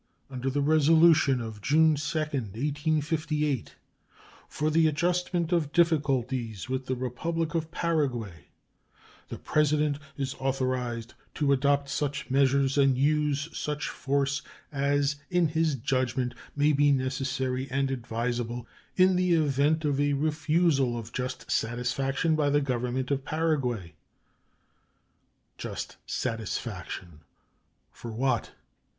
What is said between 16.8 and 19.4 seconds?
necessary and advisable in the